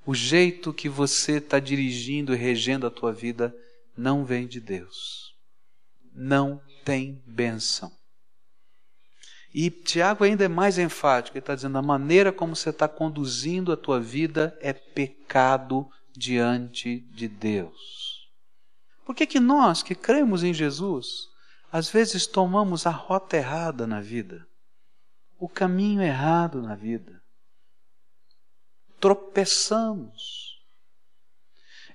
[0.06, 3.54] o jeito que você está dirigindo e regendo a tua vida
[3.98, 5.36] não vem de Deus.
[6.14, 7.92] Não tem bênção.
[9.54, 13.72] E Tiago ainda é mais enfático, ele está dizendo: a maneira como você está conduzindo
[13.72, 18.30] a tua vida é pecado diante de Deus.
[19.06, 21.30] Por que, que nós que cremos em Jesus,
[21.72, 24.47] às vezes tomamos a rota errada na vida,
[25.38, 27.22] o caminho errado na vida?
[29.02, 30.52] Tropeçamos.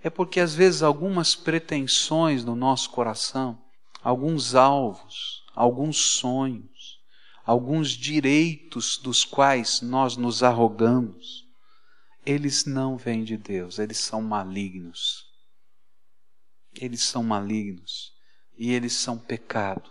[0.03, 3.59] É porque às vezes algumas pretensões no nosso coração,
[4.03, 6.76] alguns alvos, alguns sonhos,
[7.47, 11.47] alguns direitos dos quais nós nos arrogamos,
[12.25, 15.25] eles não vêm de Deus, eles são malignos.
[16.75, 18.13] Eles são malignos
[18.59, 19.89] e eles são pecado.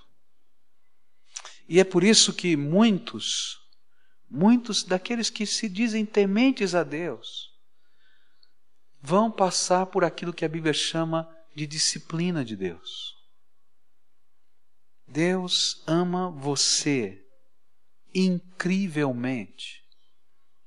[1.68, 3.58] E é por isso que muitos,
[4.30, 7.53] muitos daqueles que se dizem tementes a Deus,
[9.01, 13.16] vão passar por aquilo que a Bíblia chama de disciplina de Deus.
[15.08, 17.24] Deus ama você
[18.16, 19.84] incrivelmente.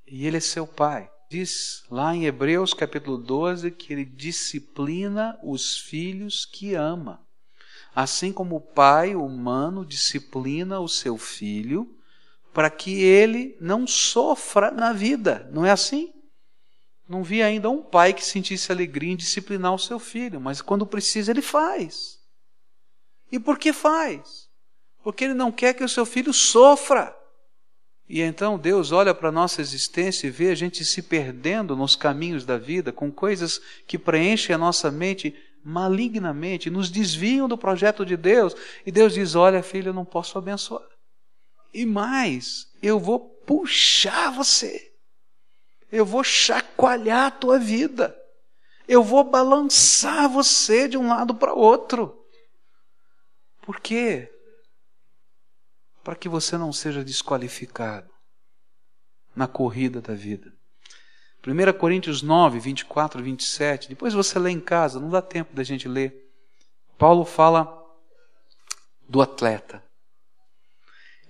[0.06, 1.10] E ele é seu pai.
[1.30, 7.26] Diz lá em Hebreus capítulo 12 que ele disciplina os filhos que ama.
[7.94, 11.98] Assim como o pai humano disciplina o seu filho
[12.52, 15.48] para que ele não sofra na vida.
[15.52, 16.12] Não é assim?
[17.08, 20.86] Não vi ainda um pai que sentisse alegria em disciplinar o seu filho, mas quando
[20.86, 22.18] precisa ele faz.
[23.32, 24.48] E por que faz?
[25.02, 27.17] Porque ele não quer que o seu filho sofra.
[28.08, 31.94] E então Deus olha para a nossa existência e vê a gente se perdendo nos
[31.94, 38.06] caminhos da vida com coisas que preenchem a nossa mente malignamente, nos desviam do projeto
[38.06, 38.54] de Deus.
[38.86, 40.88] E Deus diz: Olha, filho, eu não posso abençoar.
[41.74, 44.90] E mais, eu vou puxar você,
[45.92, 48.16] eu vou chacoalhar a tua vida,
[48.86, 52.24] eu vou balançar você de um lado para o outro.
[53.60, 54.32] Por quê?
[56.02, 58.10] Para que você não seja desqualificado
[59.34, 60.52] na corrida da vida.
[61.46, 65.62] 1 Coríntios 9, 24 e 27, depois você lê em casa, não dá tempo da
[65.62, 66.28] gente ler.
[66.98, 67.78] Paulo fala
[69.08, 69.82] do atleta.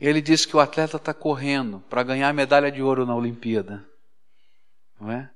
[0.01, 3.87] Ele diz que o atleta está correndo para ganhar a medalha de ouro na Olimpíada.
[5.01, 5.31] Não é?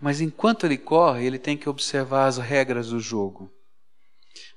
[0.00, 3.52] Mas enquanto ele corre, ele tem que observar as regras do jogo.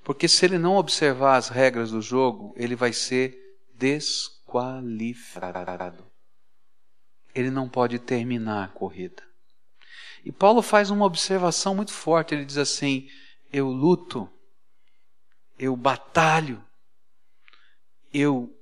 [0.03, 3.37] Porque se ele não observar as regras do jogo, ele vai ser
[3.75, 6.09] desqualificado.
[7.33, 9.23] Ele não pode terminar a corrida.
[10.23, 12.33] E Paulo faz uma observação muito forte.
[12.33, 13.09] Ele diz assim:
[13.51, 14.29] Eu luto,
[15.57, 16.63] eu batalho,
[18.13, 18.55] eu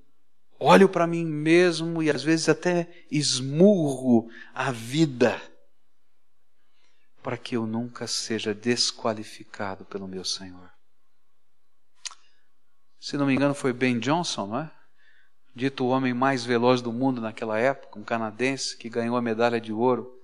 [0.60, 5.42] olho para mim mesmo e às vezes até esmurro a vida
[7.22, 10.72] para que eu nunca seja desqualificado pelo meu Senhor.
[13.00, 14.72] Se não me engano, foi Ben Johnson, não é?
[15.56, 19.60] Dito o homem mais veloz do mundo naquela época, um canadense que ganhou a medalha
[19.60, 20.18] de ouro.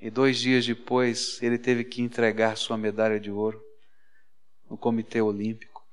[0.00, 3.62] E dois dias depois ele teve que entregar sua medalha de ouro
[4.68, 5.84] no Comitê Olímpico,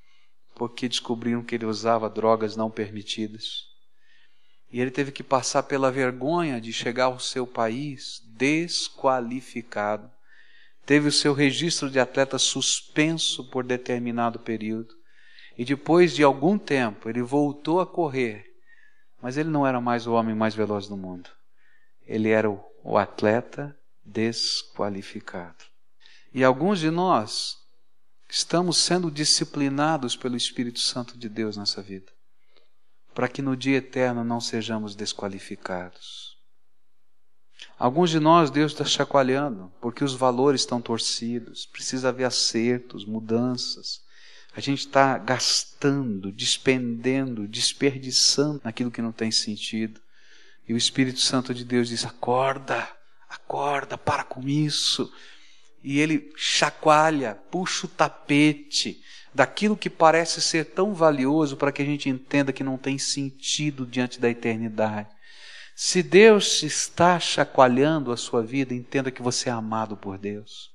[0.56, 3.66] porque descobriram que ele usava drogas não permitidas.
[4.72, 10.10] E ele teve que passar pela vergonha de chegar ao seu país desqualificado.
[10.86, 14.96] Teve o seu registro de atleta suspenso por determinado período.
[15.58, 18.47] E depois de algum tempo, ele voltou a correr
[19.22, 21.30] mas ele não era mais o homem mais veloz do mundo.
[22.06, 25.66] Ele era o, atleta desqualificado.
[26.34, 27.58] E alguns de nós
[28.30, 32.12] estamos sendo disciplinados pelo Espírito Santo de Deus nessa vida,
[33.14, 36.38] para que no dia eterno não sejamos desqualificados.
[37.78, 44.02] Alguns de nós, Deus está chacoalhando, porque os valores estão torcidos, precisa haver acertos, mudanças,
[44.58, 50.02] A gente está gastando, despendendo, desperdiçando naquilo que não tem sentido.
[50.68, 52.90] E o Espírito Santo de Deus diz: acorda,
[53.30, 55.14] acorda, para com isso.
[55.84, 59.00] E ele chacoalha, puxa o tapete
[59.32, 63.86] daquilo que parece ser tão valioso para que a gente entenda que não tem sentido
[63.86, 65.08] diante da eternidade.
[65.76, 70.72] Se Deus está chacoalhando a sua vida, entenda que você é amado por Deus.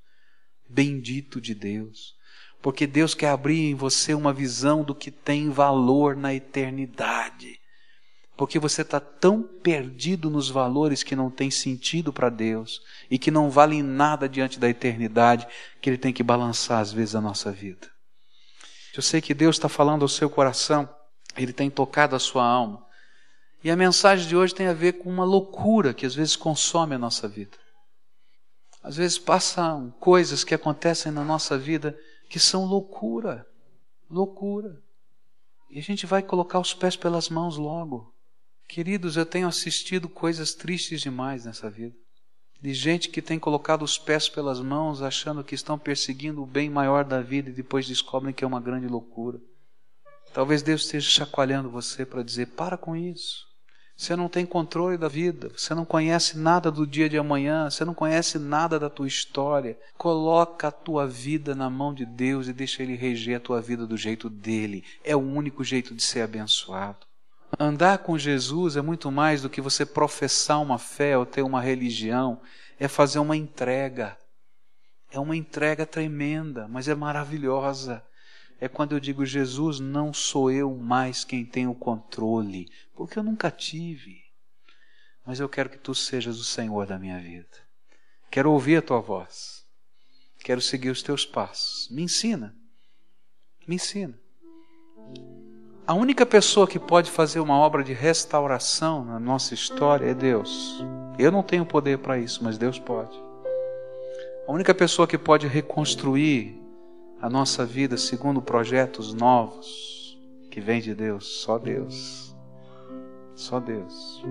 [0.69, 2.22] Bendito de Deus.
[2.63, 7.61] Porque Deus quer abrir em você uma visão do que tem valor na eternidade.
[8.37, 13.31] Porque você está tão perdido nos valores que não tem sentido para Deus e que
[13.31, 15.47] não valem nada diante da eternidade,
[15.81, 17.91] que Ele tem que balançar às vezes a nossa vida.
[18.95, 20.89] Eu sei que Deus está falando ao seu coração,
[21.37, 22.87] Ele tem tocado a sua alma.
[23.65, 26.95] E a mensagem de hoje tem a ver com uma loucura que às vezes consome
[26.95, 27.57] a nossa vida.
[28.83, 31.97] Às vezes passam coisas que acontecem na nossa vida
[32.33, 33.47] que são loucura,
[34.09, 34.83] loucura.
[35.69, 38.11] E a gente vai colocar os pés pelas mãos logo.
[38.67, 41.95] Queridos, eu tenho assistido coisas tristes demais nessa vida.
[42.59, 46.71] De gente que tem colocado os pés pelas mãos achando que estão perseguindo o bem
[46.71, 49.39] maior da vida e depois descobrem que é uma grande loucura.
[50.33, 53.47] Talvez Deus esteja chacoalhando você para dizer: para com isso.
[53.97, 57.85] Você não tem controle da vida, você não conhece nada do dia de amanhã, você
[57.85, 59.79] não conhece nada da tua história.
[59.97, 63.87] Coloca a tua vida na mão de Deus e deixa Ele reger a tua vida
[63.87, 64.85] do jeito dele.
[65.05, 67.07] É o único jeito de ser abençoado.
[67.59, 71.61] Andar com Jesus é muito mais do que você professar uma fé ou ter uma
[71.61, 72.41] religião,
[72.81, 74.17] é fazer uma entrega.
[75.11, 78.03] É uma entrega tremenda, mas é maravilhosa
[78.63, 83.23] é quando eu digo, Jesus, não sou eu mais quem tem o controle, porque eu
[83.25, 84.23] nunca tive.
[85.27, 87.59] Mas eu quero que tu sejas o Senhor da minha vida.
[88.31, 89.65] Quero ouvir a tua voz.
[90.39, 91.89] Quero seguir os teus passos.
[91.91, 92.55] Me ensina.
[93.67, 94.17] Me ensina.
[95.85, 100.81] A única pessoa que pode fazer uma obra de restauração na nossa história é Deus.
[101.19, 103.21] Eu não tenho poder para isso, mas Deus pode.
[104.47, 106.62] A única pessoa que pode reconstruir
[107.23, 110.19] a nossa vida segundo projetos novos
[110.51, 112.37] que vem de Deus, só Deus.
[113.37, 114.25] Só Deus.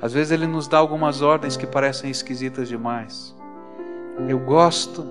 [0.00, 3.34] Às vezes ele nos dá algumas ordens que parecem esquisitas demais.
[4.28, 5.04] Eu gosto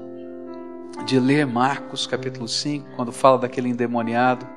[1.05, 4.47] de ler Marcos capítulo 5, quando fala daquele endemoniado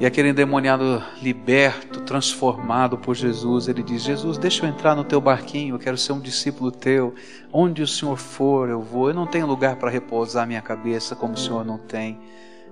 [0.00, 5.20] e aquele endemoniado liberto, transformado por Jesus, ele diz: Jesus, deixa eu entrar no teu
[5.20, 7.14] barquinho, eu quero ser um discípulo teu.
[7.52, 9.08] Onde o Senhor for, eu vou.
[9.08, 12.16] Eu não tenho lugar para repousar minha cabeça como o Senhor não tem.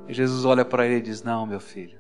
[0.09, 1.99] E Jesus olha para ele e diz: Não, meu filho,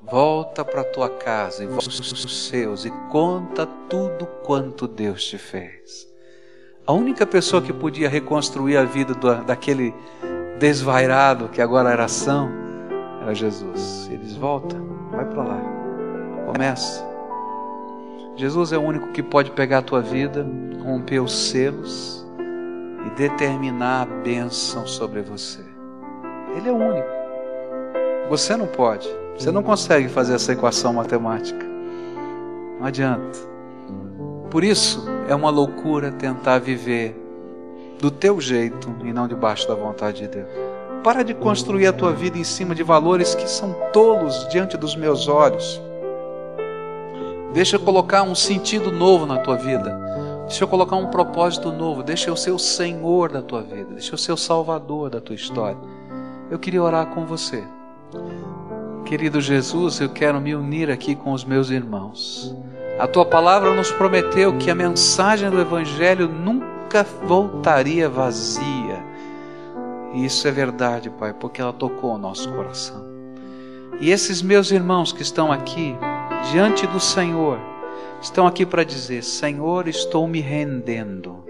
[0.00, 6.08] volta para tua casa e volta os seus e conta tudo quanto Deus te fez.
[6.86, 9.12] A única pessoa que podia reconstruir a vida
[9.44, 9.92] daquele
[10.60, 12.71] desvairado que agora era são
[13.22, 14.08] era Jesus.
[14.10, 14.76] Eles volta,
[15.10, 15.60] vai para lá,
[16.46, 17.04] começa.
[18.36, 20.46] Jesus é o único que pode pegar a tua vida,
[20.82, 22.26] romper os selos
[23.06, 25.60] e determinar a bênção sobre você.
[26.56, 27.08] Ele é o único.
[28.28, 29.08] Você não pode.
[29.38, 31.64] Você não consegue fazer essa equação matemática.
[32.78, 33.38] Não adianta.
[34.50, 37.18] Por isso é uma loucura tentar viver
[37.98, 40.71] do teu jeito e não debaixo da vontade de Deus.
[41.02, 44.94] Para de construir a tua vida em cima de valores que são tolos diante dos
[44.94, 45.80] meus olhos.
[47.52, 50.00] Deixa eu colocar um sentido novo na tua vida.
[50.46, 52.04] Deixa eu colocar um propósito novo.
[52.04, 53.94] Deixa eu ser o Senhor da tua vida.
[53.94, 55.78] Deixa eu ser o Salvador da tua história.
[56.48, 57.64] Eu queria orar com você.
[59.04, 62.56] Querido Jesus, eu quero me unir aqui com os meus irmãos.
[62.98, 68.81] A tua palavra nos prometeu que a mensagem do Evangelho nunca voltaria vazia
[70.14, 73.02] e isso é verdade, Pai, porque ela tocou o nosso coração.
[74.00, 75.96] E esses meus irmãos que estão aqui,
[76.50, 77.58] diante do Senhor,
[78.20, 81.44] estão aqui para dizer: Senhor, estou me rendendo.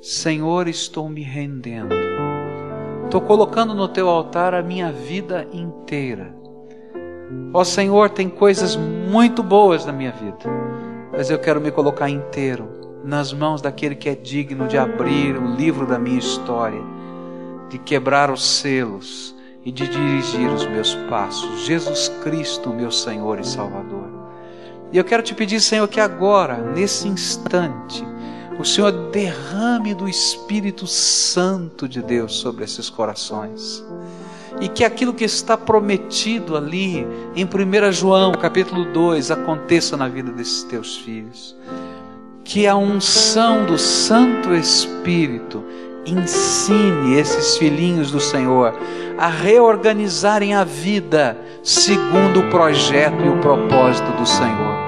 [0.00, 1.94] Senhor, estou me rendendo.
[3.04, 6.34] Estou colocando no teu altar a minha vida inteira.
[7.54, 10.50] Ó Senhor, tem coisas muito boas na minha vida,
[11.12, 12.68] mas eu quero me colocar inteiro
[13.04, 16.82] nas mãos daquele que é digno de abrir o livro da minha história
[17.72, 21.64] de quebrar os selos e de dirigir os meus passos.
[21.64, 24.10] Jesus Cristo, meu Senhor e Salvador.
[24.92, 28.04] E eu quero te pedir, Senhor, que agora, nesse instante,
[28.60, 33.82] o Senhor derrame do Espírito Santo de Deus sobre esses corações.
[34.60, 40.30] E que aquilo que está prometido ali em 1 João, capítulo 2, aconteça na vida
[40.30, 41.56] desses teus filhos.
[42.44, 45.64] Que a unção do Santo Espírito
[46.04, 48.74] ensine esses filhinhos do Senhor
[49.18, 54.82] a reorganizarem a vida segundo o projeto e o propósito do Senhor.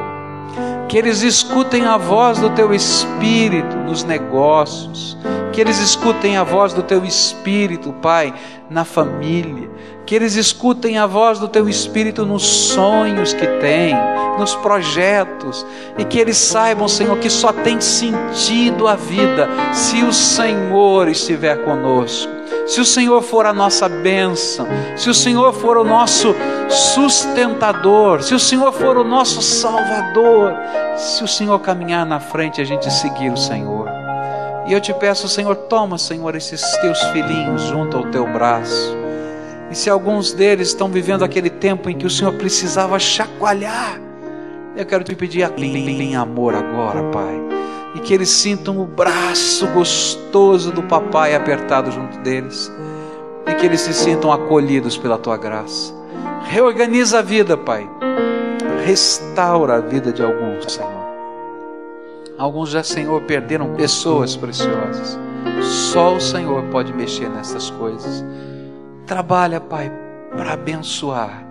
[0.88, 5.16] Que eles escutem a voz do teu espírito nos negócios,
[5.55, 8.34] que eles escutem a voz do teu espírito, Pai,
[8.68, 9.70] na família,
[10.05, 13.94] que eles escutem a voz do teu espírito nos sonhos que têm,
[14.36, 15.64] nos projetos,
[15.96, 21.64] e que eles saibam, Senhor, que só tem sentido a vida se o Senhor estiver
[21.64, 22.32] conosco.
[22.66, 26.34] Se o Senhor for a nossa bênção, se o Senhor for o nosso
[26.68, 30.52] sustentador, se o Senhor for o nosso salvador,
[30.96, 33.93] se o Senhor caminhar na frente, a gente seguir o Senhor.
[34.66, 38.96] E eu te peço, Senhor, toma, Senhor, esses teus filhinhos junto ao teu braço.
[39.70, 44.00] E se alguns deles estão vivendo aquele tempo em que o Senhor precisava chacoalhar,
[44.76, 47.40] eu quero te pedir em amor agora, Pai.
[47.94, 52.72] E que eles sintam o braço gostoso do papai apertado junto deles.
[53.46, 55.92] E que eles se sintam acolhidos pela tua graça.
[56.44, 57.88] Reorganiza a vida, Pai.
[58.84, 61.03] Restaura a vida de alguns, Senhor.
[62.37, 65.18] Alguns já, Senhor, perderam pessoas preciosas.
[65.62, 68.24] Só o Senhor pode mexer nessas coisas.
[69.07, 69.93] Trabalha, Pai,
[70.30, 71.45] para abençoar.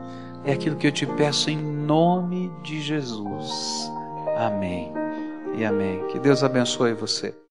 [0.44, 3.92] É aquilo que eu te peço em nome de Jesus.
[4.38, 4.92] Amém
[5.56, 6.06] e amém.
[6.08, 7.44] Que Deus abençoe você.